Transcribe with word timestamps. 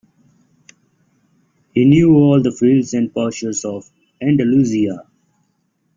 He 1.75 1.85
knew 1.85 2.15
all 2.15 2.41
the 2.41 2.51
fields 2.51 2.95
and 2.95 3.13
pastures 3.13 3.63
of 3.63 3.87
Andalusia. 4.19 5.05